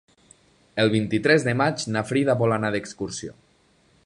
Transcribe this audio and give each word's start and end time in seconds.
El 0.83 0.89
vint-i-tres 0.93 1.45
de 1.49 1.55
maig 1.61 1.87
na 1.97 2.05
Frida 2.13 2.39
vol 2.43 2.57
anar 2.59 2.73
d'excursió. 2.77 3.41